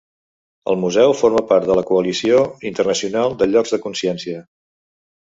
El 0.71 0.77
Museu 0.83 1.11
forma 1.17 1.43
part 1.51 1.67
de 1.71 1.75
la 1.79 1.83
Coalició 1.89 2.39
Internacional 2.69 3.35
de 3.43 3.49
Llocs 3.51 3.75
de 3.77 3.79
Consciència. 3.85 4.41